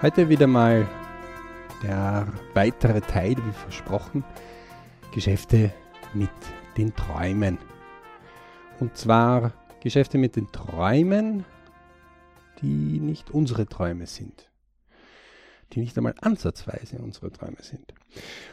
[0.00, 0.86] Heute wieder mal
[1.82, 4.22] der weitere Teil, wie versprochen,
[5.12, 5.72] Geschäfte
[6.14, 6.30] mit
[6.76, 7.58] den Träumen.
[8.78, 11.44] Und zwar Geschäfte mit den Träumen,
[12.62, 14.48] die nicht unsere Träume sind.
[15.72, 17.92] Die nicht einmal ansatzweise unsere Träume sind.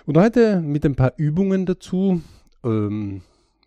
[0.07, 2.23] Und heute mit ein paar Übungen dazu,
[2.63, 3.21] ähm,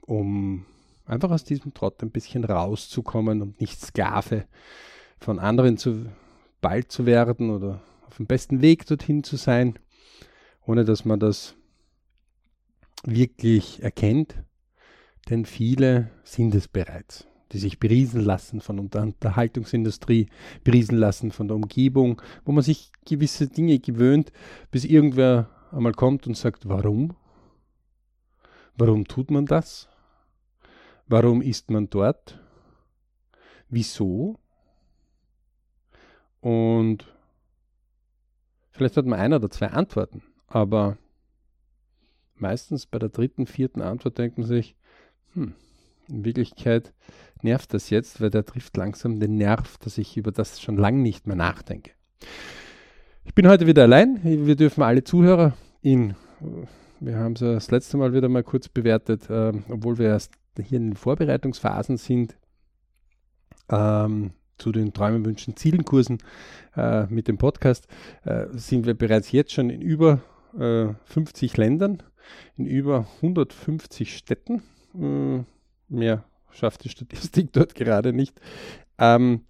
[0.05, 0.67] um
[1.07, 4.47] einfach aus diesem Trott ein bisschen rauszukommen und nicht Sklave
[5.21, 6.07] von anderen zu
[6.61, 9.79] bald zu werden oder auf dem besten Weg dorthin zu sein,
[10.67, 11.55] ohne dass man das
[13.05, 14.43] wirklich erkennt.
[15.29, 20.29] Denn viele sind es bereits, die sich beriesen lassen von der Unterhaltungsindustrie,
[20.65, 24.33] beriesen lassen von der Umgebung, wo man sich gewisse Dinge gewöhnt,
[24.71, 27.15] bis irgendwer einmal kommt und sagt, warum?
[28.77, 29.89] Warum tut man das?
[31.07, 32.39] Warum ist man dort?
[33.69, 34.39] Wieso?
[36.41, 37.13] Und
[38.71, 40.97] vielleicht hat man ein oder zwei Antworten, aber
[42.37, 44.77] meistens bei der dritten, vierten Antwort denkt man sich,
[45.35, 45.55] hm,
[46.09, 46.95] in Wirklichkeit
[47.43, 50.99] nervt das jetzt, weil der trifft langsam den Nerv, dass ich über das schon lange
[50.99, 51.93] nicht mehr nachdenke.
[53.25, 54.21] Ich bin heute wieder allein.
[54.23, 56.15] Wir dürfen alle Zuhörer in,
[57.01, 60.79] wir haben es das letzte Mal wieder mal kurz bewertet, äh, obwohl wir erst hier
[60.79, 62.37] in den Vorbereitungsphasen sind,
[63.71, 65.85] ähm, zu den Träumen, Wünschen, Zielen
[66.77, 67.87] äh, mit dem Podcast
[68.25, 70.21] äh, sind wir bereits jetzt schon in über
[70.59, 72.03] äh, 50 Ländern,
[72.57, 74.63] in über 150 Städten.
[74.95, 75.45] Äh,
[75.89, 78.41] mehr schafft die Statistik dort gerade nicht.
[78.99, 79.43] Ähm,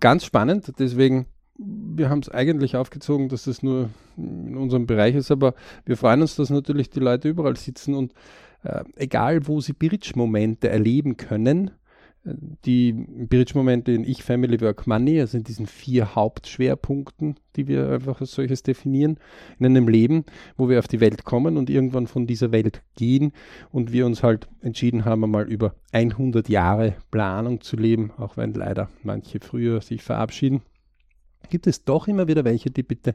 [0.00, 1.26] ganz spannend, deswegen
[1.58, 6.22] wir haben es eigentlich aufgezogen, dass es nur in unserem Bereich ist, aber wir freuen
[6.22, 8.14] uns, dass natürlich die Leute überall sitzen und
[8.62, 11.72] äh, egal wo sie Bridge-Momente erleben können,
[12.64, 18.20] die Bridge-Momente in Ich, Family, Work, Money, also in diesen vier Hauptschwerpunkten, die wir einfach
[18.20, 19.18] als solches definieren,
[19.58, 20.24] in einem Leben,
[20.56, 23.32] wo wir auf die Welt kommen und irgendwann von dieser Welt gehen
[23.70, 28.54] und wir uns halt entschieden haben, einmal über 100 Jahre Planung zu leben, auch wenn
[28.54, 30.62] leider manche früher sich verabschieden
[31.48, 33.14] gibt es doch immer wieder welche, die bitte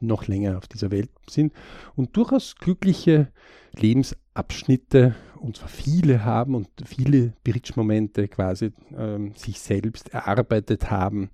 [0.00, 1.52] noch länger auf dieser Welt sind
[1.96, 3.28] und durchaus glückliche
[3.76, 11.30] Lebensabschnitte, und zwar viele haben und viele Bridge-Momente quasi ähm, sich selbst erarbeitet haben.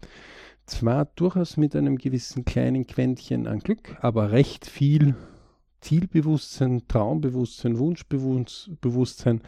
[0.67, 5.15] Zwar durchaus mit einem gewissen kleinen Quäntchen an Glück, aber recht viel
[5.81, 9.41] Zielbewusstsein, Traumbewusstsein, Wunschbewusstsein,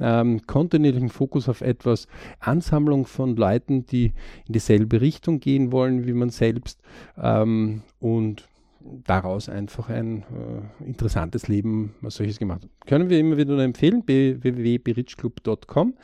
[0.00, 2.08] ähm, kontinuierlichen Fokus auf etwas,
[2.40, 4.12] Ansammlung von Leuten, die
[4.46, 6.80] in dieselbe Richtung gehen wollen wie man selbst
[7.20, 8.48] ähm, und
[8.80, 12.68] daraus einfach ein äh, interessantes Leben als solches gemacht.
[12.86, 15.94] Können wir immer wieder nur empfehlen, www.berichclub.com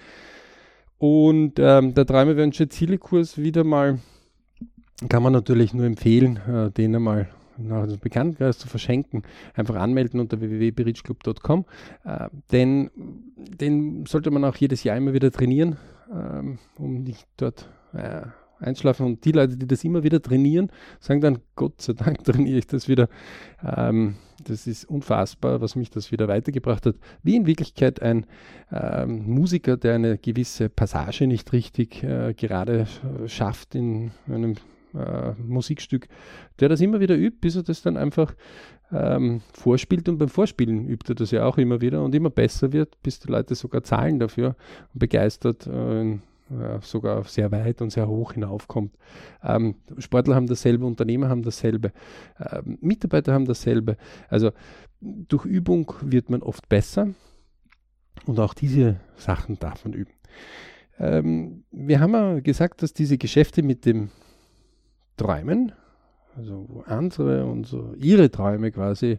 [0.98, 3.98] und ähm, der Träume, Wünsche, Ziele-Kurs wieder mal
[5.08, 7.28] kann man natürlich nur empfehlen, äh, den einmal
[7.68, 9.22] nach dem Bekanntenkreis zu verschenken,
[9.54, 11.64] einfach anmelden unter www.berichclub.com.
[12.04, 12.90] Äh, denn
[13.36, 15.76] den sollte man auch jedes Jahr immer wieder trainieren,
[16.12, 18.22] ähm, um nicht dort äh,
[18.60, 19.06] einschlafen.
[19.06, 22.66] Und die Leute, die das immer wieder trainieren, sagen dann, Gott sei Dank trainiere ich
[22.66, 23.08] das wieder.
[23.64, 26.96] Ähm, das ist unfassbar, was mich das wieder weitergebracht hat.
[27.22, 28.26] Wie in Wirklichkeit ein
[28.72, 32.86] ähm, Musiker, der eine gewisse Passage nicht richtig äh, gerade
[33.26, 34.56] schafft in einem
[34.94, 36.08] äh, Musikstück,
[36.58, 38.34] der das immer wieder übt, bis er das dann einfach
[38.92, 42.72] ähm, vorspielt und beim Vorspielen übt er das ja auch immer wieder und immer besser
[42.72, 44.56] wird, bis die Leute sogar zahlen dafür
[44.92, 48.96] und begeistert äh, sogar sehr weit und sehr hoch hinaufkommt.
[49.42, 51.92] Ähm, Sportler haben dasselbe, Unternehmer haben dasselbe,
[52.38, 53.96] ähm, Mitarbeiter haben dasselbe.
[54.28, 54.50] Also
[55.00, 57.10] durch Übung wird man oft besser
[58.26, 60.12] und auch diese Sachen darf man üben.
[60.98, 64.10] Ähm, wir haben ja gesagt, dass diese Geschäfte mit dem
[65.20, 65.72] Träumen,
[66.34, 69.18] also wo andere und so ihre Träume quasi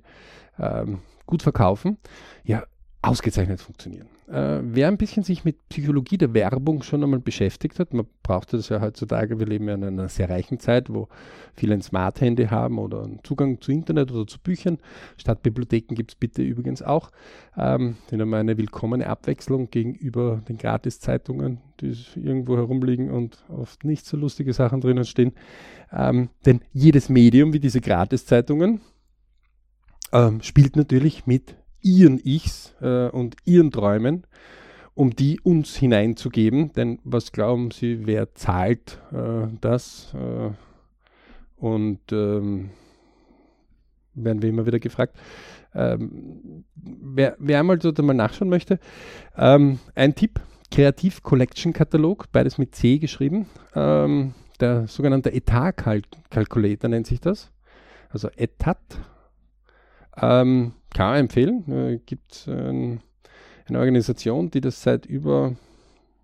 [0.57, 1.97] ähm, gut verkaufen,
[2.43, 2.63] ja,
[3.03, 4.07] ausgezeichnet funktionieren.
[4.27, 8.53] Äh, wer ein bisschen sich mit Psychologie der Werbung schon einmal beschäftigt hat, man braucht
[8.53, 11.09] das ja heutzutage, wir leben ja in einer sehr reichen Zeit, wo
[11.55, 14.77] viele ein Smart-Handy haben oder einen Zugang zu Internet oder zu Büchern.
[15.17, 17.09] Stadtbibliotheken gibt es bitte übrigens auch.
[17.57, 24.05] Ähm, sind einmal eine willkommene Abwechslung gegenüber den Gratiszeitungen, die irgendwo herumliegen und oft nicht
[24.05, 25.33] so lustige Sachen drinnen stehen.
[25.91, 28.79] Ähm, denn jedes Medium wie diese Gratiszeitungen
[30.13, 34.25] ähm, spielt natürlich mit ihren Ichs äh, und ihren Träumen,
[34.93, 36.73] um die uns hineinzugeben.
[36.73, 40.13] Denn was glauben Sie, wer zahlt äh, das?
[40.13, 40.51] Äh,
[41.57, 42.71] und ähm,
[44.13, 45.17] werden wir immer wieder gefragt.
[45.73, 48.79] Ähm, wer, wer einmal dort einmal nachschauen möchte,
[49.37, 53.45] ähm, ein Tipp, Kreativ Collection Katalog, beides mit C geschrieben.
[53.75, 57.51] Ähm, der sogenannte Etat-Calculator nennt sich das.
[58.09, 58.77] Also Etat.
[60.17, 61.71] Ähm, kann man empfehlen.
[61.71, 65.55] Äh, gibt äh, eine Organisation, die das seit über,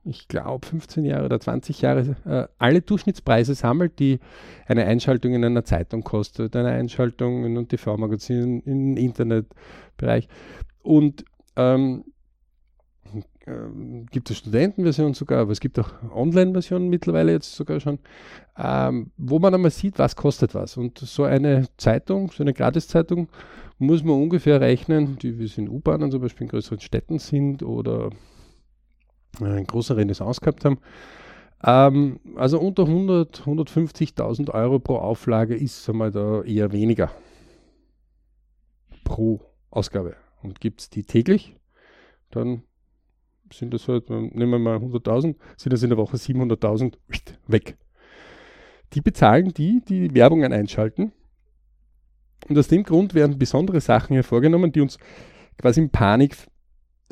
[0.04, 4.19] ich glaube, 15 Jahre oder 20 Jahre äh, alle Durchschnittspreise sammelt, die
[4.66, 10.28] eine Einschaltung in einer Zeitung kostet, eine Einschaltung in einem TV-Magazin, im Internetbereich.
[10.83, 11.25] Und
[11.56, 12.04] ähm,
[13.48, 18.00] ähm, gibt es Studentenversion sogar, aber es gibt auch Online-Versionen mittlerweile jetzt sogar schon,
[18.57, 20.75] ähm, wo man einmal sieht, was kostet was.
[20.75, 23.30] Und so eine Zeitung, so eine Gratiszeitung,
[23.80, 27.64] muss man ungefähr rechnen, die wie es in U-Bahnen zum Beispiel in größeren Städten sind
[27.64, 28.10] oder
[29.40, 30.80] eine große Renaissance gehabt haben.
[31.64, 37.12] Ähm, also unter 100, 150.000 Euro pro Auflage ist einmal da eher weniger
[39.04, 40.16] pro Ausgabe.
[40.42, 41.56] Und gibt es die täglich,
[42.30, 42.64] dann
[43.52, 46.94] sind das halt, nehmen wir mal 100.000, sind das in der Woche 700.000
[47.48, 47.78] weg.
[48.94, 51.12] Die bezahlen die, die Werbungen einschalten.
[52.48, 54.98] Und aus dem Grund werden besondere Sachen hervorgenommen, die uns
[55.57, 56.38] quasi in Panik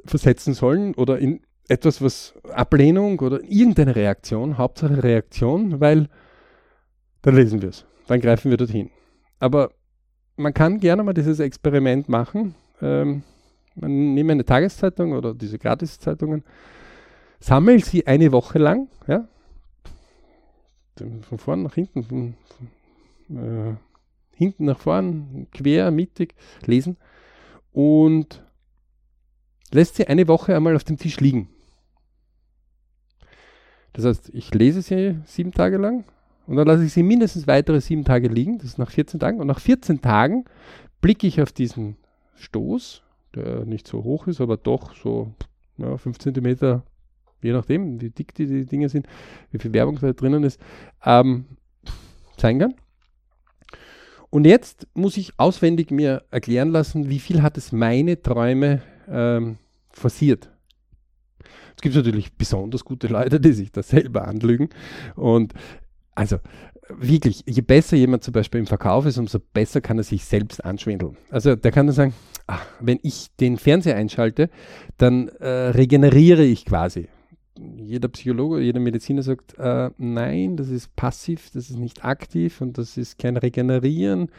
[0.06, 6.10] versetzen sollen oder in etwas, was Ablehnung oder irgendeine Reaktion, Hauptsache Reaktion, weil
[7.24, 8.92] dann lesen wir es, dann greifen wir dorthin.
[9.40, 9.72] Aber
[10.38, 12.56] man kann gerne mal dieses Experiment machen.
[12.82, 13.24] Ähm,
[13.76, 16.44] man nehme eine Tageszeitung oder diese Gratiszeitungen,
[17.40, 19.28] sammle sie eine Woche lang, ja,
[21.22, 22.36] von vorn nach hinten, von,
[23.28, 23.76] von äh,
[24.36, 26.36] hinten nach vorn, quer, mittig
[26.66, 26.98] lesen
[27.72, 28.44] und
[29.72, 31.50] lässt sie eine Woche einmal auf dem Tisch liegen.
[33.94, 36.04] Das heißt, ich lese sie sieben Tage lang
[36.48, 39.40] und dann lasse ich sie mindestens weitere sieben Tage liegen, das ist nach 14 Tagen.
[39.40, 40.46] Und nach 14 Tagen
[41.02, 41.98] blicke ich auf diesen
[42.36, 43.02] Stoß
[43.36, 45.34] der nicht so hoch ist, aber doch so
[45.78, 46.82] ja, 5 cm,
[47.42, 49.08] je nachdem, wie dick die, die Dinge sind,
[49.52, 50.60] wie viel Werbung da drinnen ist,
[51.04, 51.46] ähm,
[52.38, 52.76] sein kann.
[54.36, 59.60] Und jetzt muss ich auswendig mir erklären lassen, wie viel hat es meine Träume ähm,
[59.92, 60.50] forciert.
[61.74, 64.72] Es gibt natürlich besonders gute Leute, die sich das selber anlügen.
[65.16, 65.54] Und
[66.16, 66.40] also
[66.90, 70.66] wirklich, je besser jemand zum Beispiel im Verkauf ist, umso besser kann er sich selbst
[70.66, 71.16] anschwindeln.
[71.30, 72.14] Also der kann dann sagen,
[72.46, 74.50] ach, wenn ich den Fernseher einschalte,
[74.98, 77.08] dann äh, regeneriere ich quasi.
[77.78, 82.78] Jeder Psychologe, jeder Mediziner sagt, äh, nein, das ist passiv, das ist nicht aktiv und
[82.78, 84.30] das ist kein Regenerieren.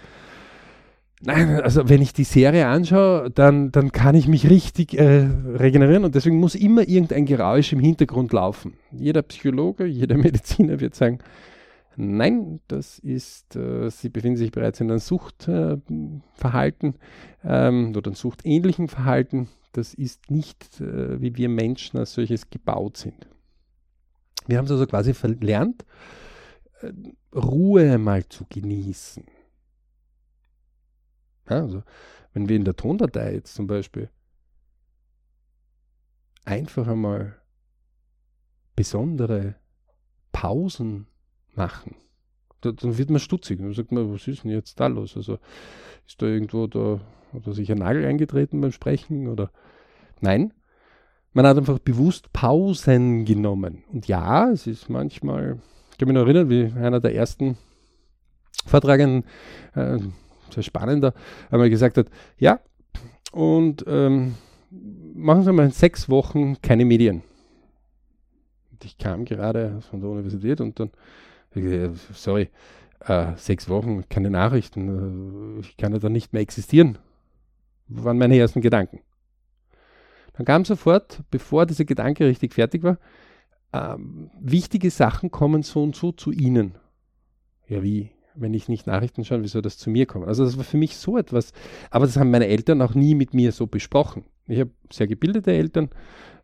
[1.22, 6.04] Nein, also wenn ich die Serie anschaue, dann, dann kann ich mich richtig äh, regenerieren
[6.04, 8.74] und deswegen muss immer irgendein Geräusch im Hintergrund laufen.
[8.92, 11.20] Jeder Psychologe, jeder Mediziner wird sagen,
[11.96, 16.94] Nein, das ist, äh, sie befinden sich bereits in einem Suchtverhalten
[17.42, 19.48] äh, ähm, oder einem suchtähnlichen Verhalten.
[19.76, 23.28] Das ist nicht, äh, wie wir Menschen als solches gebaut sind.
[24.46, 25.84] Wir haben es also quasi verlernt,
[26.80, 26.92] äh,
[27.34, 29.24] Ruhe mal zu genießen.
[31.50, 31.82] Ja, also,
[32.32, 34.08] wenn wir in der Tondatei jetzt zum Beispiel
[36.46, 37.36] einfach einmal
[38.76, 39.56] besondere
[40.32, 41.06] Pausen
[41.54, 41.96] machen.
[42.62, 43.58] Da, dann wird man stutzig.
[43.58, 45.16] Dann sagt man, was ist denn jetzt da los?
[45.16, 45.38] Also
[46.06, 47.00] ist da irgendwo da,
[47.32, 49.28] oder sich ein Nagel eingetreten beim Sprechen?
[49.28, 49.50] Oder
[50.20, 50.52] nein.
[51.32, 53.84] Man hat einfach bewusst Pausen genommen.
[53.92, 55.58] Und ja, es ist manchmal,
[55.92, 57.58] ich kann mich noch erinnern, wie einer der ersten
[58.64, 59.24] Vortragenden,
[59.74, 59.98] äh,
[60.50, 61.12] sehr spannender,
[61.50, 62.60] einmal gesagt hat, ja,
[63.32, 64.34] und ähm,
[64.70, 67.22] machen Sie mal sechs Wochen keine Medien.
[68.70, 70.90] Und ich kam gerade von der Universität und dann
[72.12, 72.50] sorry,
[73.00, 76.98] äh, sechs Wochen, keine Nachrichten, äh, ich kann ja dann nicht mehr existieren.
[77.88, 79.00] Waren meine ersten Gedanken.
[80.34, 82.98] Dann kam sofort, bevor dieser Gedanke richtig fertig war,
[83.72, 86.76] ähm, wichtige Sachen kommen so und so zu Ihnen.
[87.68, 88.10] Ja, wie?
[88.34, 90.26] Wenn ich nicht Nachrichten schaue, wie soll das zu mir kommen?
[90.26, 91.52] Also das war für mich so etwas,
[91.90, 94.24] aber das haben meine Eltern auch nie mit mir so besprochen.
[94.46, 95.88] Ich habe sehr gebildete Eltern,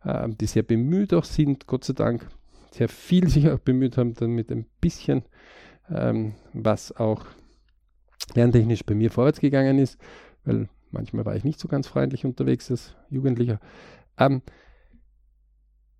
[0.03, 2.27] äh, die sehr bemüht auch sind, Gott sei Dank,
[2.71, 5.23] sehr viel sich auch bemüht haben, dann mit ein bisschen,
[5.89, 7.25] ähm, was auch
[8.33, 9.99] lerntechnisch bei mir vorwärts gegangen ist,
[10.45, 13.59] weil manchmal war ich nicht so ganz freundlich unterwegs als Jugendlicher.
[14.17, 14.41] Ähm,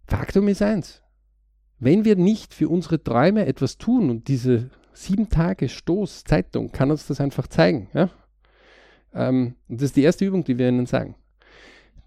[0.07, 1.01] Faktum ist eins,
[1.79, 6.91] wenn wir nicht für unsere Träume etwas tun und diese sieben Tage Stoß Zeitung kann
[6.91, 7.89] uns das einfach zeigen.
[7.93, 8.09] Ja?
[9.13, 11.15] Ähm, das ist die erste Übung, die wir Ihnen sagen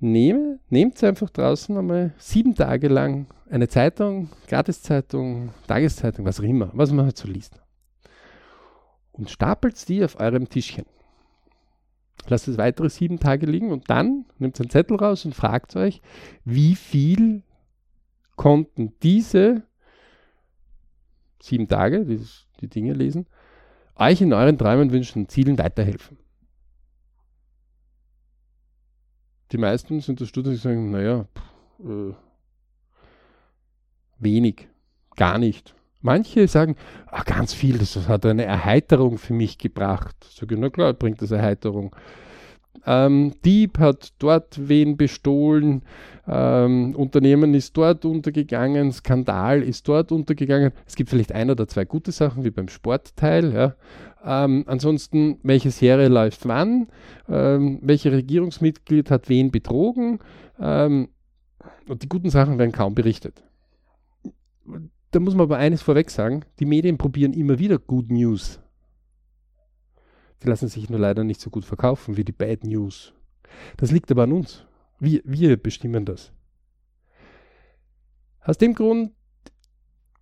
[0.00, 6.70] nehme, nehmt einfach draußen einmal sieben Tage lang eine Zeitung, Gratiszeitung, Tageszeitung, was auch immer,
[6.72, 7.60] was man halt so liest.
[9.12, 10.84] Und stapelt die auf eurem Tischchen.
[12.28, 16.02] Lasst es weitere sieben Tage liegen und dann nehmt einen Zettel raus und fragt euch,
[16.44, 17.42] wie viel
[18.34, 19.62] konnten diese
[21.40, 22.20] sieben Tage, die,
[22.60, 23.26] die Dinge lesen,
[23.94, 26.18] euch in euren Träumen, Wünschen und Zielen weiterhelfen.
[29.52, 32.14] Die meisten sind das Studien, die sagen, naja, pff, äh,
[34.18, 34.68] wenig,
[35.14, 35.74] gar nicht.
[36.06, 36.76] Manche sagen,
[37.10, 40.14] ach, ganz viel, das hat eine Erheiterung für mich gebracht.
[40.30, 41.96] Sag ich, na klar, bringt das Erheiterung.
[42.86, 45.82] Ähm, Dieb hat dort wen bestohlen,
[46.28, 50.70] ähm, Unternehmen ist dort untergegangen, Skandal ist dort untergegangen.
[50.86, 53.52] Es gibt vielleicht ein oder zwei gute Sachen, wie beim Sportteil.
[53.52, 53.74] Ja.
[54.24, 56.86] Ähm, ansonsten, welche Serie läuft wann,
[57.28, 60.20] ähm, welche Regierungsmitglied hat wen betrogen.
[60.60, 61.08] Ähm,
[61.88, 63.42] und die guten Sachen werden kaum berichtet
[65.10, 68.60] da muss man aber eines vorweg sagen, die Medien probieren immer wieder Good News.
[70.42, 73.14] Die lassen sich nur leider nicht so gut verkaufen wie die Bad News.
[73.76, 74.66] Das liegt aber an uns.
[74.98, 76.32] Wir, wir bestimmen das.
[78.40, 79.12] Aus dem Grund,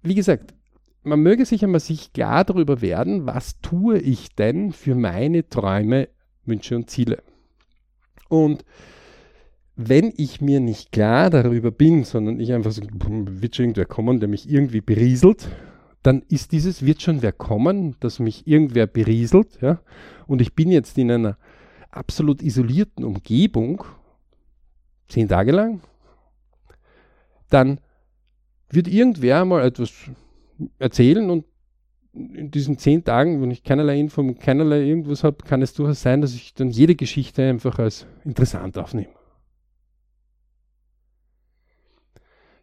[0.03, 0.55] wie gesagt,
[1.03, 6.09] man möge sich einmal sich klar darüber werden, was tue ich denn für meine Träume,
[6.45, 7.23] Wünsche und Ziele.
[8.29, 8.65] Und
[9.77, 14.21] wenn ich mir nicht klar darüber bin, sondern ich einfach so, wird schon irgendwer kommen,
[14.21, 15.49] der mich irgendwie berieselt,
[16.03, 19.81] dann ist dieses wird schon wer kommen, dass mich irgendwer berieselt, ja,
[20.27, 21.39] und ich bin jetzt in einer
[21.91, 23.85] absolut isolierten Umgebung,
[25.09, 25.81] zehn Tage lang,
[27.49, 27.81] dann
[28.69, 29.93] wird irgendwer mal etwas
[30.79, 31.47] erzählen und
[32.13, 36.21] in diesen zehn Tagen, wenn ich keinerlei Info, keinerlei irgendwas habe, kann es durchaus sein,
[36.21, 39.13] dass ich dann jede Geschichte einfach als interessant aufnehme.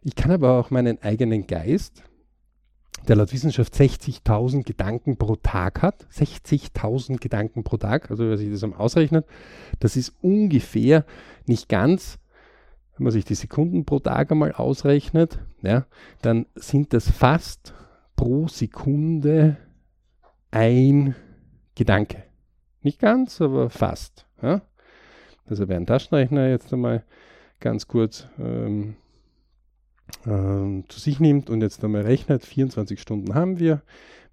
[0.02, 2.02] Ich kann aber auch meinen eigenen Geist,
[3.06, 8.50] der laut Wissenschaft 60.000 Gedanken pro Tag hat, 60.000 Gedanken pro Tag, also wer sich
[8.50, 9.26] das am ausrechnet,
[9.80, 11.04] das ist ungefähr
[11.46, 12.18] nicht ganz,
[12.96, 15.86] wenn man sich die Sekunden pro Tag einmal ausrechnet, ja,
[16.20, 17.74] dann sind das fast
[18.16, 19.56] pro Sekunde
[20.50, 21.14] ein
[21.74, 22.24] Gedanke.
[22.82, 24.26] Nicht ganz, aber fast.
[24.42, 24.62] Ja.
[25.46, 27.04] Also wer einen Taschenrechner jetzt einmal
[27.60, 28.96] ganz kurz ähm,
[30.26, 33.82] ähm, zu sich nimmt und jetzt einmal rechnet, 24 Stunden haben wir,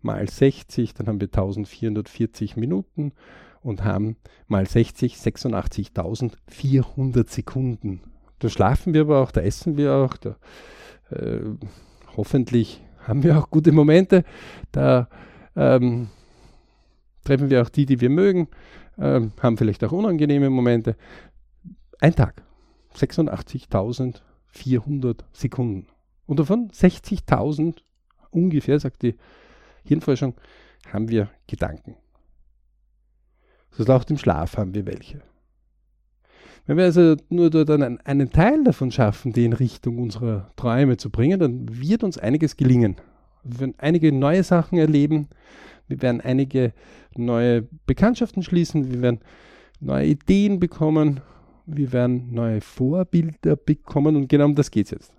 [0.01, 3.11] mal 60, dann haben wir 1440 Minuten
[3.61, 4.17] und haben
[4.47, 8.01] mal 60 86.400 Sekunden.
[8.39, 10.37] Da schlafen wir aber auch, da essen wir auch, da,
[11.09, 11.41] äh,
[12.15, 14.23] hoffentlich haben wir auch gute Momente,
[14.71, 15.09] da
[15.55, 16.09] ähm,
[17.23, 18.47] treffen wir auch die, die wir mögen,
[18.97, 20.95] ähm, haben vielleicht auch unangenehme Momente.
[21.99, 22.43] Ein Tag,
[22.95, 24.21] 86.000
[24.51, 25.87] 400 Sekunden.
[26.25, 27.77] Und davon 60.000
[28.31, 29.15] ungefähr, sagt die
[29.83, 30.35] Hirnforschung,
[30.91, 31.95] haben wir Gedanken.
[33.71, 35.21] Das heißt, auch im Schlaf haben wir welche.
[36.65, 40.97] Wenn wir also nur dort einen, einen Teil davon schaffen, die in Richtung unserer Träume
[40.97, 42.97] zu bringen, dann wird uns einiges gelingen.
[43.43, 45.29] Wir werden einige neue Sachen erleben,
[45.87, 46.73] wir werden einige
[47.15, 49.21] neue Bekanntschaften schließen, wir werden
[49.79, 51.21] neue Ideen bekommen
[51.75, 55.13] wir werden neue Vorbilder bekommen und genau um das geht es jetzt.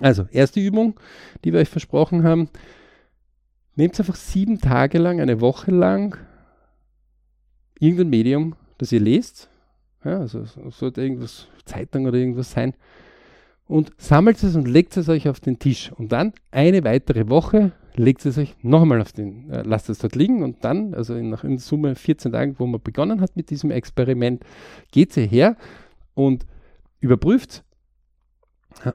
[0.00, 0.98] Also, erste Übung,
[1.44, 2.48] die wir euch versprochen haben.
[3.76, 6.16] Nehmt einfach sieben Tage lang, eine Woche lang,
[7.78, 9.48] irgendein Medium, das ihr lest.
[10.04, 12.74] Ja, also es sollte irgendwas, Zeitung oder irgendwas sein.
[13.66, 15.90] Und sammelt es und legt es euch auf den Tisch.
[15.92, 20.16] Und dann eine weitere Woche legt es euch nochmal auf den, äh, lasst es dort
[20.16, 23.50] liegen und dann, also in, nach in Summe 14 Tagen, wo man begonnen hat mit
[23.50, 24.44] diesem Experiment,
[24.90, 25.56] geht ihr her
[26.14, 26.44] und
[27.00, 27.64] überprüft,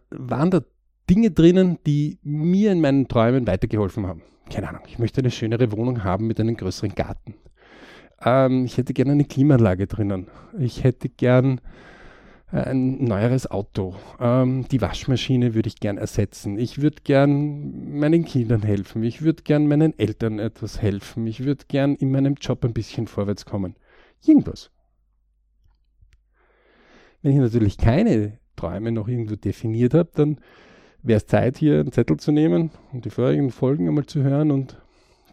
[0.10, 0.62] waren da
[1.10, 4.22] Dinge drinnen, die mir in meinen Träumen weitergeholfen haben.
[4.52, 7.36] Keine Ahnung, ich möchte eine schönere Wohnung haben mit einem größeren Garten.
[8.24, 10.28] Ähm, ich hätte gerne eine Klimaanlage drinnen.
[10.58, 11.62] Ich hätte gern
[12.52, 13.96] ein neueres Auto.
[14.20, 16.58] Ähm, die Waschmaschine würde ich gern ersetzen.
[16.58, 19.04] Ich würde gern meinen Kindern helfen.
[19.04, 21.28] Ich würde gern meinen Eltern etwas helfen.
[21.28, 23.76] Ich würde gern in meinem Job ein bisschen vorwärts kommen.
[24.26, 24.72] Irgendwas.
[27.22, 30.40] Wenn ich natürlich keine Träume noch irgendwo definiert habe, dann
[31.04, 34.52] wäre es Zeit, hier einen Zettel zu nehmen und die vorigen Folgen einmal zu hören
[34.52, 34.78] und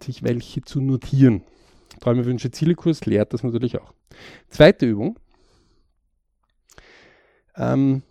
[0.02, 1.42] sich welche zu notieren.
[2.00, 3.92] Träume, Wünsche, Ziele Kurs lehrt das natürlich auch.
[4.48, 5.18] Zweite Übung
[7.56, 8.02] ähm,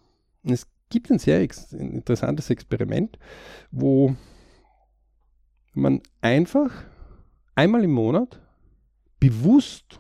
[0.44, 3.18] es gibt ein sehr ex interessantes Experiment,
[3.72, 4.16] wo
[5.74, 6.72] man einfach
[7.56, 8.40] einmal im Monat
[9.20, 10.00] bewusst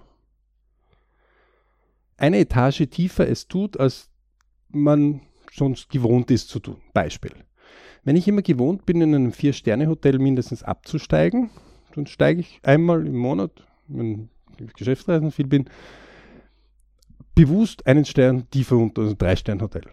[2.17, 4.09] eine Etage tiefer es tut, als
[4.69, 5.21] man
[5.51, 6.81] sonst gewohnt ist zu tun.
[6.93, 7.31] Beispiel.
[8.03, 11.49] Wenn ich immer gewohnt bin, in einem Vier-Sterne-Hotel mindestens abzusteigen,
[11.95, 15.69] dann steige ich einmal im Monat, wenn ich Geschäftsreisen viel bin,
[17.35, 19.83] bewusst einen Stern tiefer unter, also ein Drei-Stern-Hotel.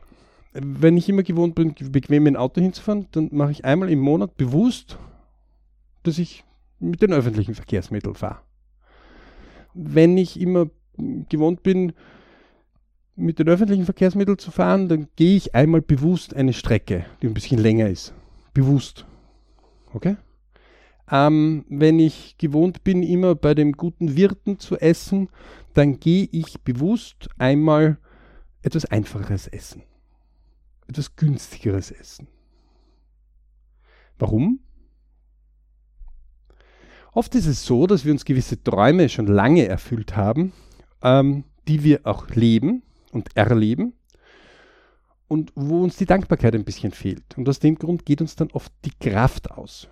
[0.55, 4.01] wenn ich immer gewohnt bin, bequem in ein Auto hinzufahren, dann mache ich einmal im
[4.01, 4.99] Monat bewusst,
[6.03, 6.45] dass ich
[6.79, 8.41] mit den öffentlichen Verkehrsmitteln fahre.
[9.75, 10.67] Wenn ich immer
[11.29, 11.95] gewohnt bin,
[13.17, 17.35] mit den öffentlichen Verkehrsmitteln zu fahren, dann gehe ich einmal bewusst eine Strecke, die ein
[17.35, 18.13] bisschen länger ist.
[18.53, 19.07] Bewusst.
[19.95, 20.17] Okay?
[21.12, 25.28] Ähm, wenn ich gewohnt bin, immer bei dem guten Wirten zu essen,
[25.75, 27.99] dann gehe ich bewusst einmal
[28.62, 29.83] etwas Einfacheres essen.
[30.88, 32.28] Etwas günstigeres essen.
[34.19, 34.61] Warum?
[37.12, 40.52] Oft ist es so, dass wir uns gewisse Träume schon lange erfüllt haben,
[41.02, 43.92] ähm, die wir auch leben und erleben
[45.28, 47.37] und wo uns die Dankbarkeit ein bisschen fehlt.
[47.37, 49.88] Und aus dem Grund geht uns dann oft die Kraft aus.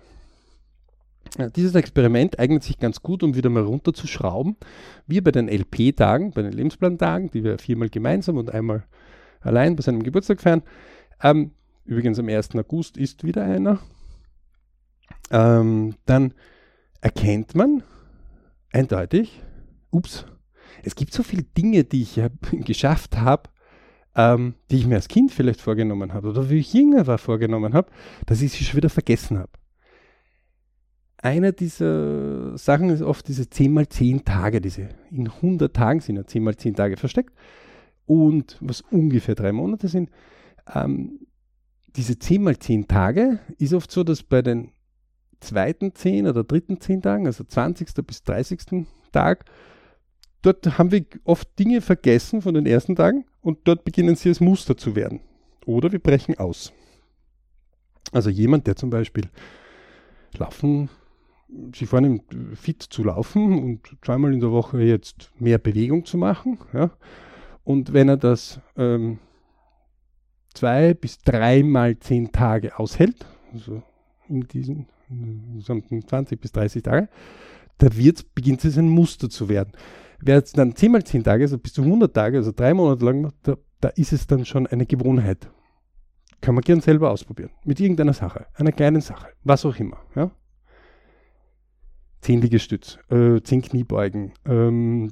[1.55, 4.57] Dieses Experiment eignet sich ganz gut, um wieder mal runterzuschrauben.
[5.07, 8.83] Wir bei den LP-Tagen, bei den Lebensplan-Tagen, die wir viermal gemeinsam und einmal
[9.39, 10.63] allein bei seinem Geburtstag feiern.
[11.23, 11.51] Ähm,
[11.85, 12.55] übrigens am 1.
[12.55, 13.79] August ist wieder einer.
[15.29, 16.33] Ähm, dann
[16.99, 17.83] erkennt man
[18.73, 19.41] eindeutig,
[19.89, 20.25] ups,
[20.83, 23.49] es gibt so viele Dinge, die ich ja geschafft habe,
[24.15, 27.73] ähm, die ich mir als Kind vielleicht vorgenommen habe oder wie ich jünger war vorgenommen
[27.73, 27.89] habe,
[28.25, 29.51] dass ich sie schon wieder vergessen habe.
[31.21, 36.15] Eine dieser Sachen ist oft diese 10 mal 10 Tage, diese in 100 Tagen sind
[36.15, 37.33] ja 10 mal 10 Tage versteckt
[38.07, 40.09] und was ungefähr drei Monate sind.
[40.73, 41.19] Ähm,
[41.95, 44.71] diese 10 mal 10 Tage ist oft so, dass bei den
[45.41, 47.87] zweiten 10 oder dritten 10 Tagen, also 20.
[48.05, 48.85] bis 30.
[49.11, 49.45] Tag,
[50.41, 54.39] dort haben wir oft Dinge vergessen von den ersten Tagen und dort beginnen sie als
[54.39, 55.19] Muster zu werden.
[55.65, 56.71] Oder wir brechen aus.
[58.11, 59.29] Also jemand, der zum Beispiel
[60.37, 60.89] laufen,
[61.75, 66.59] sich vornimmt, fit zu laufen und zweimal in der Woche jetzt mehr Bewegung zu machen.
[66.73, 66.91] Ja.
[67.63, 69.19] Und wenn er das ähm,
[70.53, 73.83] zwei bis dreimal zehn Tage aushält, also
[74.27, 74.87] in diesen
[75.55, 77.09] gesamten 20 bis 30 Tage,
[77.77, 79.73] da wird, beginnt es ein Muster zu werden.
[80.19, 83.03] Wer jetzt dann 10 mal 10 Tage, also bis zu 100 Tage, also drei Monate
[83.05, 85.49] lang macht, da, da ist es dann schon eine Gewohnheit.
[86.41, 87.51] Kann man gern selber ausprobieren.
[87.65, 89.97] Mit irgendeiner Sache, einer kleinen Sache, was auch immer.
[90.15, 90.31] Ja?
[92.21, 95.11] 10 Liegestütz, äh, 10 Kniebeugen, ähm,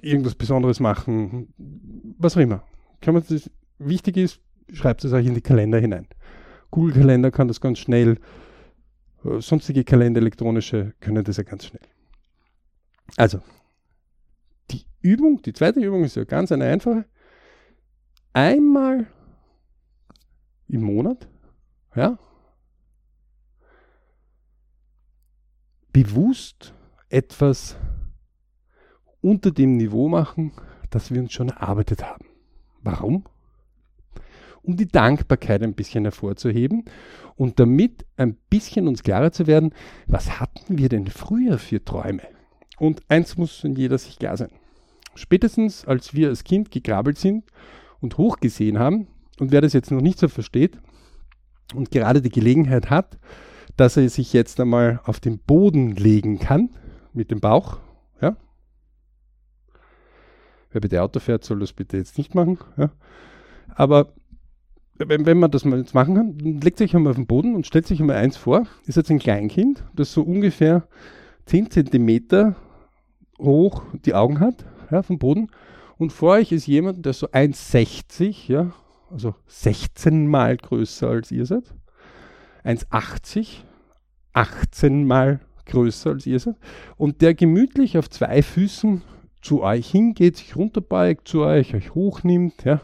[0.00, 1.52] irgendwas Besonderes machen,
[2.18, 2.64] was auch immer.
[3.00, 4.40] Kann man das, wichtig ist,
[4.72, 6.06] schreibt es euch in die Kalender hinein.
[6.70, 8.18] Google-Kalender kann das ganz schnell,
[9.24, 11.82] äh, sonstige Kalender, elektronische, können das ja ganz schnell.
[13.16, 13.40] Also,
[14.70, 17.04] die Übung, die zweite Übung ist ja ganz eine einfache.
[18.32, 19.06] Einmal
[20.68, 21.28] im Monat,
[21.94, 22.18] ja,
[25.92, 26.74] bewusst
[27.08, 27.76] etwas
[29.20, 30.52] unter dem Niveau machen,
[30.90, 32.26] das wir uns schon erarbeitet haben.
[32.82, 33.24] Warum?
[34.62, 36.84] Um die Dankbarkeit ein bisschen hervorzuheben
[37.36, 39.74] und damit ein bisschen uns klarer zu werden,
[40.06, 42.22] was hatten wir denn früher für Träume?
[42.78, 44.50] Und eins muss in jeder sich klar sein.
[45.14, 47.44] Spätestens als wir als Kind gekrabbelt sind
[48.00, 50.78] und hochgesehen haben, und wer das jetzt noch nicht so versteht
[51.74, 53.18] und gerade die Gelegenheit hat,
[53.76, 56.70] dass er sich jetzt einmal auf den Boden legen kann
[57.12, 57.78] mit dem Bauch.
[58.20, 58.36] Ja?
[60.70, 62.58] Wer bitte Auto fährt, soll das bitte jetzt nicht machen.
[62.76, 62.90] Ja?
[63.74, 64.12] Aber
[64.96, 67.66] wenn, wenn man das mal jetzt machen kann, legt sich einmal auf den Boden und
[67.66, 70.86] stellt sich einmal eins vor, ist jetzt ein Kleinkind, das so ungefähr
[71.46, 72.54] 10 cm
[73.38, 75.50] hoch die Augen hat, ja, vom Boden.
[75.98, 78.72] Und vor euch ist jemand, der so 1,60, ja,
[79.10, 81.74] also 16 mal größer als ihr seid.
[82.64, 83.64] 1,80,
[84.32, 86.56] 18 mal größer als ihr seid.
[86.96, 89.02] Und der gemütlich auf zwei Füßen
[89.40, 92.80] zu euch hingeht, sich runterbeugt zu euch, euch hochnimmt, ja.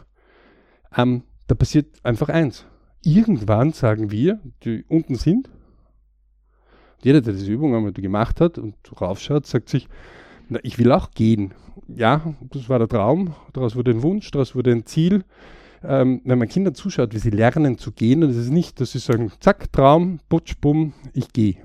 [0.95, 2.65] Ähm, da passiert einfach eins.
[3.03, 5.49] Irgendwann sagen wir, die unten sind,
[7.01, 9.87] jeder, der diese Übung einmal gemacht hat und raufschaut, sagt sich,
[10.49, 11.53] na, ich will auch gehen.
[11.87, 15.23] Ja, das war der Traum, daraus wurde ein Wunsch, daraus wurde ein Ziel
[15.83, 18.91] ähm, wenn man Kindern zuschaut, wie sie lernen zu gehen, und es ist nicht, dass
[18.91, 21.57] sie sagen, zack, Traum, putsch, bumm, ich gehe.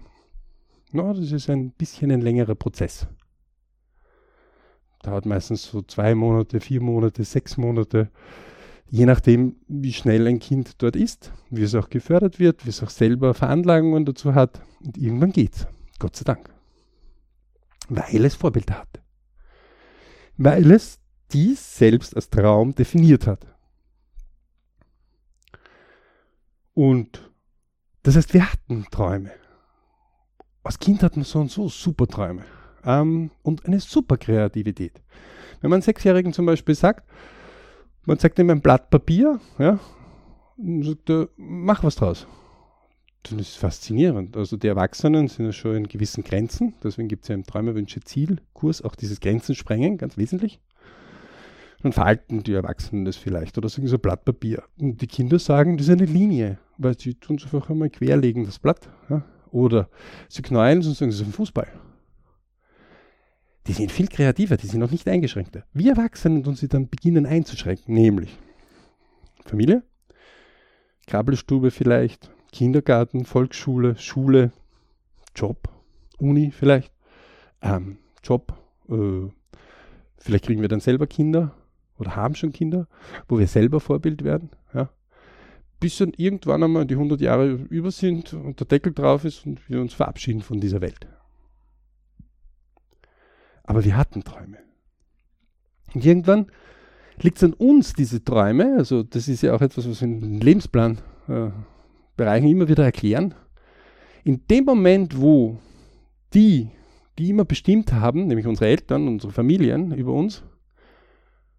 [0.93, 3.07] No, das ist ein bisschen ein längerer Prozess.
[5.03, 8.11] Dauert meistens so zwei Monate, vier Monate, sechs Monate,
[8.91, 12.83] je nachdem, wie schnell ein Kind dort ist, wie es auch gefördert wird, wie es
[12.83, 14.61] auch selber Veranlagungen dazu hat.
[14.85, 15.67] Und irgendwann geht's.
[15.99, 16.49] Gott sei Dank.
[17.89, 19.03] Weil es Vorbilder hat.
[20.37, 21.01] Weil es
[21.33, 23.47] dies selbst als Traum definiert hat.
[26.75, 27.31] Und
[28.03, 29.31] das heißt, wir hatten Träume.
[30.63, 32.45] Als Kind hat man so und so super Träume
[32.85, 35.01] ähm, und eine super Kreativität.
[35.61, 37.09] Wenn man Sechsjährigen zum Beispiel sagt,
[38.07, 39.79] Man zeigt ihm ein Blatt Papier, ja,
[40.59, 42.27] und sagt mach was draus.
[43.23, 44.37] Das ist faszinierend.
[44.37, 48.01] Also die Erwachsenen sind ja schon in gewissen Grenzen, deswegen gibt es ja im Träumerwünsche
[48.01, 50.61] Zielkurs auch dieses Grenzen sprengen, ganz wesentlich.
[51.83, 54.63] Dann verhalten die Erwachsenen das vielleicht oder sagen so Blatt Papier.
[54.79, 58.45] Und die Kinder sagen, das ist eine Linie, weil sie tun es einfach einmal querlegen,
[58.45, 58.89] das Blatt.
[59.09, 59.25] Ja?
[59.51, 59.89] Oder
[60.29, 61.69] sie knallen und sagen, das ist ein Fußball.
[63.67, 65.65] Die sind viel kreativer, die sind noch nicht eingeschränkter.
[65.73, 68.37] Wir Erwachsenen tun sie dann beginnen einzuschränken, nämlich
[69.45, 69.83] Familie,
[71.07, 74.53] Krabbelstube vielleicht, Kindergarten, Volksschule, Schule,
[75.35, 75.69] Job,
[76.19, 76.93] Uni vielleicht,
[77.63, 78.55] ähm, Job,
[78.89, 79.29] äh,
[80.19, 81.55] vielleicht kriegen wir dann selber Kinder
[81.99, 82.87] oder haben schon Kinder,
[83.29, 84.91] wo wir selber Vorbild werden, ja.
[85.85, 89.69] Bis dann irgendwann einmal die 100 Jahre über sind und der Deckel drauf ist und
[89.69, 91.07] wir uns verabschieden von dieser Welt.
[93.65, 94.57] Aber wir hatten Träume.
[95.93, 96.47] Und irgendwann
[97.21, 100.41] liegt es an uns, diese Träume, also das ist ja auch etwas, was wir in
[100.41, 101.53] Lebensplanbereichen
[102.17, 103.35] äh, immer wieder erklären.
[104.25, 105.59] In dem Moment, wo
[106.33, 106.71] die,
[107.19, 110.45] die immer bestimmt haben, nämlich unsere Eltern, unsere Familien über uns,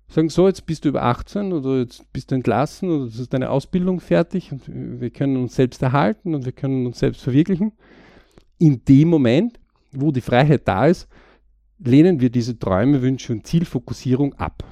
[0.08, 3.34] sagen, so, jetzt bist du über 18 oder jetzt bist du entlassen oder das ist
[3.34, 7.72] deine Ausbildung fertig und wir können uns selbst erhalten und wir können uns selbst verwirklichen.
[8.58, 9.60] In dem Moment,
[9.92, 11.08] wo die Freiheit da ist,
[11.80, 14.64] lehnen wir diese Träume, Wünsche und Zielfokussierung ab.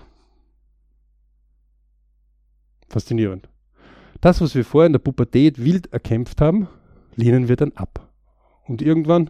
[2.89, 3.49] Faszinierend.
[4.21, 6.67] Das, was wir vorher in der Pubertät wild erkämpft haben,
[7.15, 8.09] lehnen wir dann ab.
[8.65, 9.29] Und irgendwann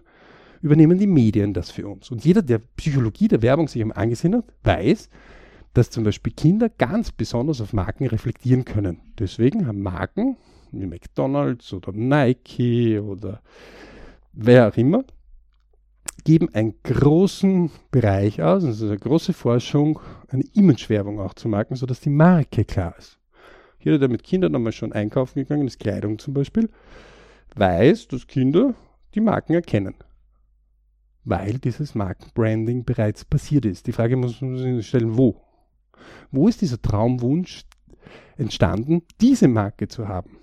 [0.62, 2.12] übernehmen die Medien das für uns.
[2.12, 5.10] Und jeder, der Psychologie der Werbung sich angesehen hat, weiß,
[5.74, 9.00] dass zum Beispiel Kinder ganz besonders auf Marken reflektieren können.
[9.18, 10.38] Deswegen haben Marken
[10.72, 13.42] wie McDonald's oder Nike oder
[14.34, 15.04] wer auch immer,
[16.24, 22.00] geben einen großen Bereich aus, also eine große Forschung, eine Imagewerbung auch zu Marken, sodass
[22.00, 23.20] die Marke klar ist.
[23.80, 26.70] Jeder, der mit Kindern einmal schon einkaufen gegangen ist, Kleidung zum Beispiel,
[27.56, 28.74] weiß, dass Kinder
[29.14, 29.96] die Marken erkennen.
[31.26, 33.88] Weil dieses Markenbranding bereits passiert ist.
[33.88, 35.42] Die Frage muss man sich stellen, wo?
[36.32, 37.64] Wo ist dieser Traumwunsch
[38.38, 40.38] entstanden, diese Marke zu haben?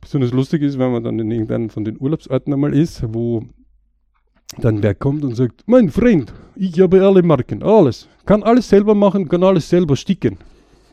[0.00, 3.44] Besonders lustig ist, wenn man dann in irgendeinem von den Urlaubsorten einmal ist, wo
[4.58, 8.94] dann wer kommt und sagt, mein Freund, ich habe alle Marken, alles, kann alles selber
[8.94, 10.38] machen, kann alles selber sticken.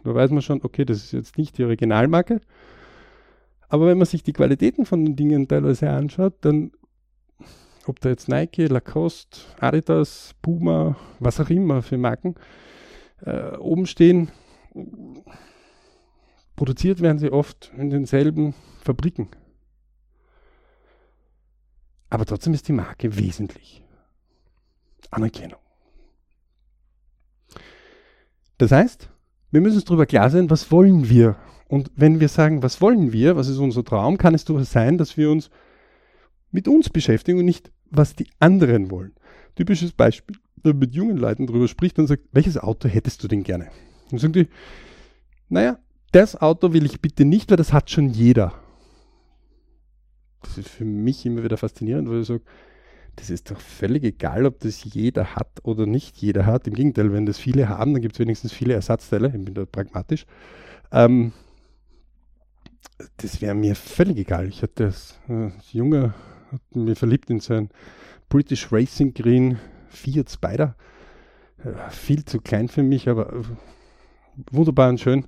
[0.04, 2.40] Da weiß man schon, okay, das ist jetzt nicht die Originalmarke.
[3.68, 6.72] Aber wenn man sich die Qualitäten von den Dingen teilweise anschaut, dann
[7.90, 12.36] ob da jetzt Nike, Lacoste, Adidas, Puma, was auch immer für Marken
[13.22, 14.32] äh, oben stehen,
[16.56, 19.30] produziert werden sie oft in denselben Fabriken.
[22.10, 23.84] Aber trotzdem ist die Marke wesentlich.
[25.12, 25.60] Anerkennung.
[28.58, 29.10] Das heißt,
[29.52, 31.38] wir müssen uns darüber klar sein, was wollen wir?
[31.68, 34.98] Und wenn wir sagen, was wollen wir, was ist unser Traum, kann es durchaus sein,
[34.98, 35.50] dass wir uns
[36.52, 39.14] mit uns beschäftigen und nicht, was die anderen wollen.
[39.56, 43.28] Typisches Beispiel, wenn man mit jungen Leuten darüber spricht und sagt, welches Auto hättest du
[43.28, 43.70] denn gerne?
[44.12, 44.48] Und sagen die,
[45.50, 45.80] naja,
[46.12, 48.54] das Auto will ich bitte nicht, weil das hat schon jeder.
[50.42, 52.42] Das ist für mich immer wieder faszinierend, weil ich sage,
[53.16, 56.68] das ist doch völlig egal, ob das jeder hat oder nicht jeder hat.
[56.68, 59.28] Im Gegenteil, wenn das viele haben, dann gibt es wenigstens viele Ersatzteile.
[59.28, 60.26] Ich bin da pragmatisch.
[60.92, 61.34] Ähm,
[63.18, 64.48] das wäre mir völlig egal.
[64.48, 66.14] Ich hatte als, äh, junger
[66.72, 67.70] mir verliebt in so ein
[68.30, 69.60] British Racing Green
[69.90, 70.76] Fiat Spider.
[71.64, 73.44] Äh, viel zu klein für mich, aber äh,
[74.52, 75.28] wunderbar und schön.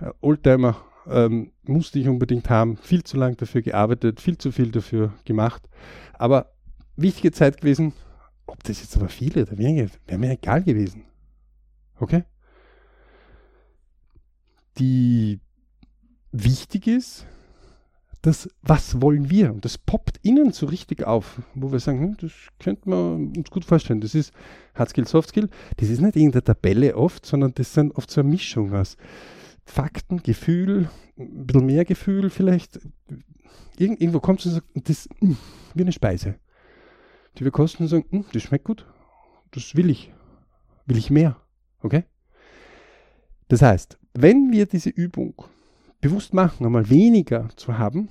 [0.00, 2.76] Äh, Oldtimer ähm, musste ich unbedingt haben.
[2.76, 5.68] Viel zu lang dafür gearbeitet, viel zu viel dafür gemacht.
[6.14, 6.52] Aber
[6.96, 7.92] wichtige Zeit gewesen.
[8.46, 11.04] Ob das jetzt aber viele oder wenige, wäre mir egal gewesen.
[12.00, 12.24] Okay?
[14.78, 15.40] Die
[16.32, 17.26] wichtig ist,
[18.22, 19.52] das, was wollen wir?
[19.52, 23.50] Und das poppt innen so richtig auf, wo wir sagen, hm, das könnte man uns
[23.50, 24.00] gut vorstellen.
[24.00, 24.32] Das ist
[24.74, 25.48] Hardskill, Softskill.
[25.78, 28.96] Das ist nicht irgendeine Tabelle oft, sondern das sind oft so eine Mischung aus
[29.64, 32.80] Fakten, Gefühl, ein bisschen mehr Gefühl vielleicht.
[33.78, 35.36] Irgend, irgendwo kommt es und sagt, das ist hm,
[35.74, 36.36] wie eine Speise.
[37.38, 38.84] Die wir kosten und sagen, hm, das schmeckt gut,
[39.52, 40.12] das will ich.
[40.86, 41.40] Will ich mehr.
[41.82, 42.04] Okay?
[43.48, 45.34] Das heißt, wenn wir diese Übung
[46.00, 48.08] bewusst machen, einmal weniger zu haben,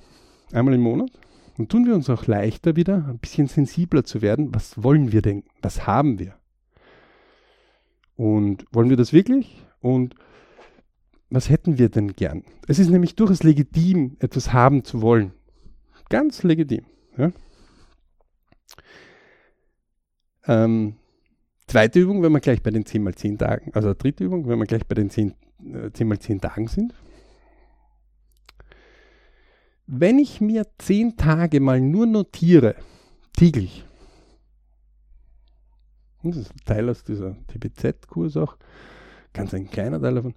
[0.52, 1.10] einmal im Monat,
[1.56, 4.54] dann tun wir uns auch leichter wieder, ein bisschen sensibler zu werden.
[4.54, 5.44] Was wollen wir denn?
[5.62, 6.34] Was haben wir?
[8.16, 9.62] Und wollen wir das wirklich?
[9.80, 10.14] Und
[11.30, 12.44] was hätten wir denn gern?
[12.66, 15.32] Es ist nämlich durchaus legitim, etwas haben zu wollen.
[16.08, 16.84] Ganz legitim.
[17.16, 17.32] Ja?
[20.46, 20.96] Ähm,
[21.70, 24.58] Zweite Übung, wenn wir gleich bei den 10 mal 10 Tagen, also dritte Übung, wenn
[24.58, 25.34] wir gleich bei den 10,
[25.72, 26.92] äh, 10 mal 10 Tagen sind.
[29.92, 32.76] Wenn ich mir 10 Tage mal nur notiere,
[33.32, 33.84] täglich,
[36.22, 38.56] das ist ein Teil aus dieser TBZ-Kurs auch,
[39.32, 40.34] ganz ein kleiner Teil davon,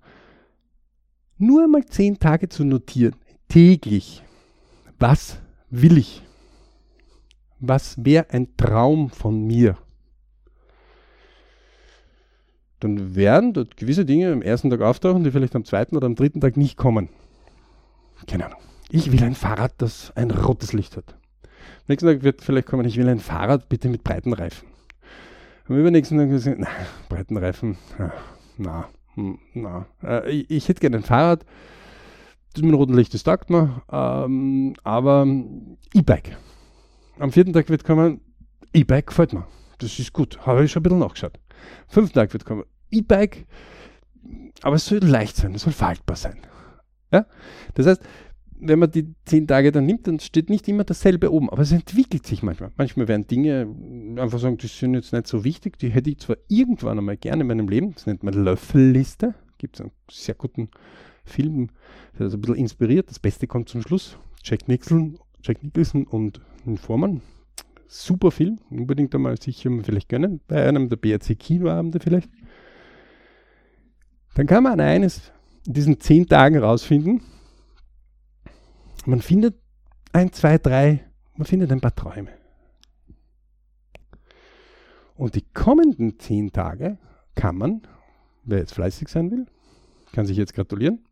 [1.38, 3.16] nur einmal 10 Tage zu notieren,
[3.48, 4.24] täglich,
[4.98, 5.38] was
[5.70, 6.24] will ich?
[7.60, 9.78] Was wäre ein Traum von mir?
[12.80, 16.16] dann werden dort gewisse Dinge am ersten Tag auftauchen, die vielleicht am zweiten oder am
[16.16, 17.08] dritten Tag nicht kommen.
[18.28, 18.60] Keine Ahnung.
[18.96, 21.16] Ich will ein Fahrrad, das ein rotes Licht hat.
[21.44, 24.68] Am nächsten Tag wird vielleicht kommen, ich will ein Fahrrad bitte mit breiten Reifen.
[25.68, 26.68] Am übernächsten Tag gesagt, na,
[27.10, 27.76] breiten Reifen,
[28.58, 29.88] na, hm, na.
[30.04, 31.44] Äh, ich, ich, hätte gerne ein Fahrrad,
[32.54, 35.26] das mit roten Licht, das taugt mir, ähm, aber
[35.96, 36.38] E-Bike.
[37.18, 38.22] Am vierten Tag wird kommen,
[38.74, 39.48] E-Bike gefällt mir.
[39.80, 41.40] Das ist gut, habe ich schon ein bisschen nachgeschaut.
[41.88, 43.48] Fünften Tag wird kommen, E-Bike,
[44.62, 46.38] aber es soll leicht sein, es soll faltbar sein.
[47.12, 47.26] Ja?
[47.74, 48.04] Das heißt,
[48.66, 51.72] wenn man die zehn Tage dann nimmt, dann steht nicht immer dasselbe oben, aber es
[51.72, 52.72] entwickelt sich manchmal.
[52.78, 53.68] Manchmal werden Dinge
[54.18, 57.42] einfach sagen, die sind jetzt nicht so wichtig, die hätte ich zwar irgendwann einmal gerne
[57.42, 60.70] in meinem Leben, das nennt man Löffelliste, gibt es einen sehr guten
[61.26, 61.70] Film,
[62.18, 66.42] der ist ein bisschen inspiriert, das Beste kommt zum Schluss, Jack Nicholson, Jack Nicholson und
[66.66, 67.22] ein Vormann,
[67.88, 72.30] super Film, unbedingt einmal sicher vielleicht gönnen, bei einem der BRC Kinoabende vielleicht.
[74.36, 75.32] Dann kann man eines
[75.68, 77.22] in diesen zehn Tagen rausfinden.
[79.06, 79.56] Man findet
[80.14, 82.32] ein, zwei, drei, man findet ein paar Träume.
[85.16, 86.98] Und die kommenden zehn Tage
[87.36, 87.82] kann man,
[88.44, 89.46] wer jetzt fleißig sein will,
[90.12, 91.06] kann sich jetzt gratulieren.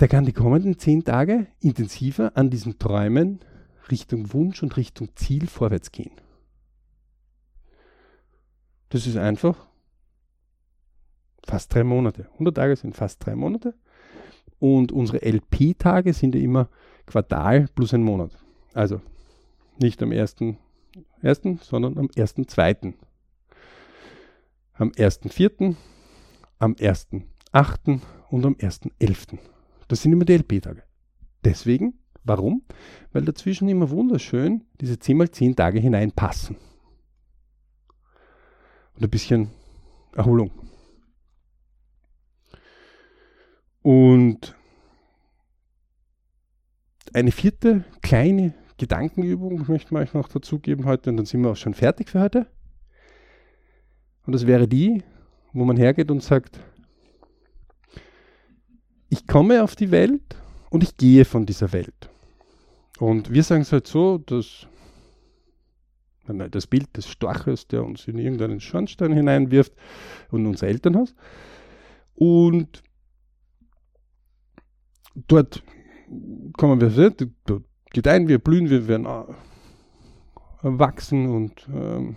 [0.00, 3.40] Der kann die kommenden zehn Tage intensiver an diesen Träumen
[3.90, 6.12] Richtung Wunsch und Richtung Ziel vorwärts gehen.
[8.88, 9.66] Das ist einfach
[11.46, 12.28] fast drei Monate.
[12.32, 13.74] 100 Tage sind fast drei Monate.
[14.62, 16.68] Und unsere LP-Tage sind ja immer
[17.04, 18.30] Quartal plus ein Monat.
[18.74, 19.00] Also
[19.80, 22.94] nicht am 1.1., sondern am 1.2.
[24.74, 25.74] Am 1.4.,
[26.60, 28.00] am 1.8.
[28.30, 29.38] und am 1.11.
[29.88, 30.84] Das sind immer die LP-Tage.
[31.44, 32.62] Deswegen, warum?
[33.10, 36.54] Weil dazwischen immer wunderschön diese 10 mal 10 Tage hineinpassen.
[38.94, 39.50] Und ein bisschen
[40.14, 40.52] Erholung.
[43.82, 44.54] Und
[47.12, 51.56] eine vierte kleine Gedankenübung möchte ich euch noch dazugeben heute und dann sind wir auch
[51.56, 52.46] schon fertig für heute.
[54.24, 55.02] Und das wäre die,
[55.52, 56.60] wo man hergeht und sagt,
[59.08, 60.36] ich komme auf die Welt
[60.70, 62.08] und ich gehe von dieser Welt.
[62.98, 64.66] Und wir sagen es halt so, dass
[66.26, 69.74] das Bild des Storches, der uns in irgendeinen Schornstein hineinwirft
[70.30, 71.14] und unser Elternhaus.
[72.14, 72.82] Und
[75.14, 75.62] dort
[76.56, 77.10] kommen wir,
[77.46, 79.06] dort gedeihen wir, blühen wir, werden
[80.62, 82.16] wachsen und ähm,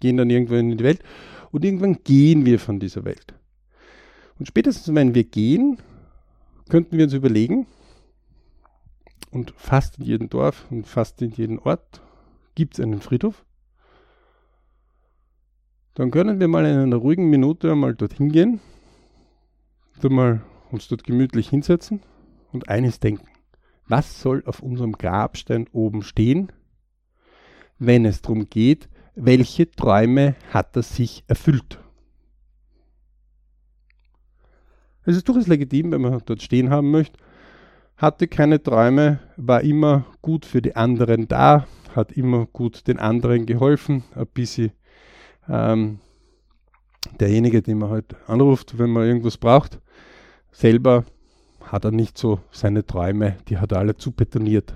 [0.00, 1.02] gehen dann irgendwann in die Welt.
[1.50, 3.34] Und irgendwann gehen wir von dieser Welt.
[4.38, 5.78] Und spätestens, wenn wir gehen,
[6.68, 7.66] könnten wir uns überlegen,
[9.30, 12.00] und fast in jedem Dorf und fast in jedem Ort
[12.54, 13.44] gibt es einen Friedhof.
[15.94, 18.60] Dann können wir mal in einer ruhigen Minute einmal dorthin gehen,
[20.00, 22.00] dann mal uns dort gemütlich hinsetzen
[22.52, 23.28] und eines denken.
[23.88, 26.50] Was soll auf unserem Grabstein oben stehen,
[27.78, 31.78] wenn es darum geht, welche Träume hat er sich erfüllt?
[35.04, 37.18] Es ist durchaus legitim, wenn man dort stehen haben möchte.
[37.96, 43.46] Hatte keine Träume, war immer gut für die anderen da, hat immer gut den anderen
[43.46, 44.72] geholfen, ein bisschen
[45.48, 46.00] ähm,
[47.20, 49.80] derjenige, den man halt anruft, wenn man irgendwas braucht.
[50.50, 51.04] Selber
[51.66, 54.74] hat er nicht so seine Träume, die hat er alle zubetoniert.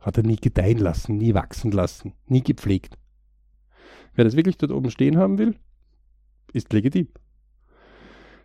[0.00, 2.96] Hat er nie gedeihen lassen, nie wachsen lassen, nie gepflegt.
[4.14, 5.56] Wer das wirklich dort oben stehen haben will,
[6.52, 7.08] ist legitim.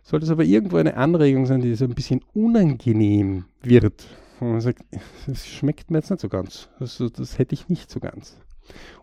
[0.02, 4.06] Sollte es aber irgendwo eine Anregung sein, die so ein bisschen unangenehm wird,
[4.38, 4.84] wo man sagt,
[5.26, 8.36] das schmeckt mir jetzt nicht so ganz, also das hätte ich nicht so ganz.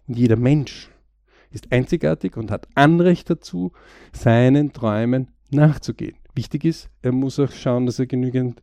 [0.07, 0.89] Und jeder Mensch
[1.49, 3.71] ist einzigartig und hat Anrecht dazu,
[4.13, 6.15] seinen Träumen nachzugehen.
[6.33, 8.61] Wichtig ist, er muss auch schauen, dass er genügend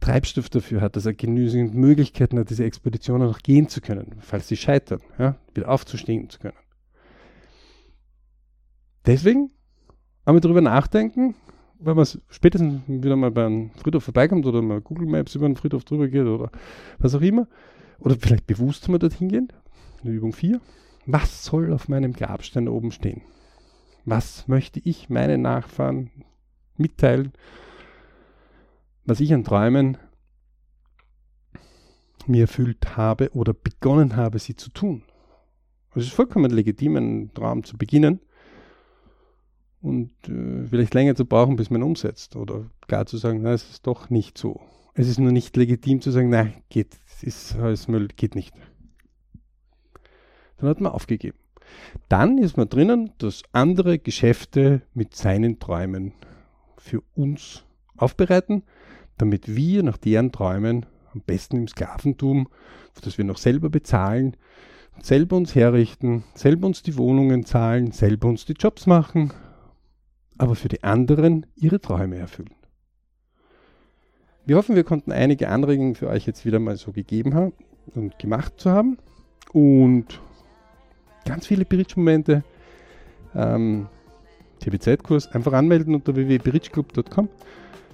[0.00, 4.48] Treibstoff dafür hat, dass er genügend Möglichkeiten hat, diese Expeditionen noch gehen zu können, falls
[4.48, 6.56] sie scheitern, ja, wieder aufzustehen zu können.
[9.06, 9.50] Deswegen
[10.24, 11.34] einmal darüber nachdenken,
[11.78, 15.84] wenn man spätestens wieder mal beim Friedhof vorbeikommt oder mal Google Maps über den Friedhof
[15.84, 16.50] drüber geht oder
[16.98, 17.48] was auch immer,
[17.98, 19.52] oder vielleicht bewusst mal dorthin gehen,
[20.02, 20.60] in Übung 4,
[21.06, 23.22] Was soll auf meinem Grabstein oben stehen?
[24.04, 26.10] Was möchte ich meinen Nachfahren
[26.80, 27.32] mitteilen?
[29.04, 29.98] Was ich an Träumen
[32.26, 35.02] mir erfüllt habe oder begonnen habe, sie zu tun.
[35.94, 38.20] Es ist vollkommen legitim, einen Traum zu beginnen
[39.82, 43.68] und äh, vielleicht länger zu brauchen, bis man umsetzt oder gar zu sagen, na, es
[43.70, 44.60] ist doch nicht so.
[44.94, 48.54] Es ist nur nicht legitim zu sagen, nein, geht, ist alles Müll, geht nicht.
[50.58, 51.38] Dann hat man aufgegeben.
[52.08, 56.12] Dann ist man drinnen, dass andere Geschäfte mit seinen Träumen
[56.80, 57.64] für uns
[57.96, 58.62] aufbereiten,
[59.18, 62.48] damit wir nach deren Träumen am besten im Sklaventum,
[63.02, 64.36] das wir noch selber bezahlen,
[65.00, 69.32] selber uns herrichten, selber uns die Wohnungen zahlen, selber uns die Jobs machen,
[70.38, 72.54] aber für die anderen ihre Träume erfüllen.
[74.46, 77.52] Wir hoffen, wir konnten einige Anregungen für euch jetzt wieder mal so gegeben haben
[77.94, 78.98] und gemacht zu haben.
[79.52, 80.20] Und
[81.24, 82.42] ganz viele Bridge-Momente.
[83.34, 83.88] Ähm,
[84.60, 87.28] TBZ-Kurs einfach anmelden unter www.bridgeclub.com.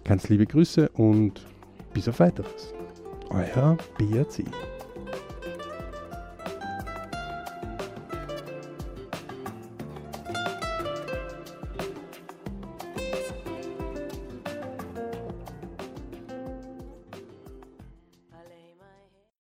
[0.05, 1.47] Ganz liebe Grüße und
[1.93, 2.75] bis auf weiteres.
[3.31, 4.45] Euer BRC.